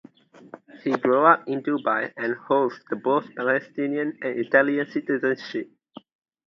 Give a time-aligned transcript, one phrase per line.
[0.83, 5.69] He grew up in Dubai and holds both Palestinian and Italian citizenship.